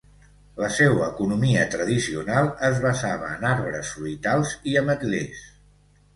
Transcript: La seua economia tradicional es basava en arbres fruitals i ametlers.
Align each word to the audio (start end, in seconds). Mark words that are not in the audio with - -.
La 0.59 0.69
seua 0.77 1.09
economia 1.11 1.65
tradicional 1.75 2.49
es 2.71 2.81
basava 2.87 3.29
en 3.35 3.47
arbres 3.51 3.93
fruitals 3.99 4.57
i 4.73 4.77
ametlers. 4.85 5.47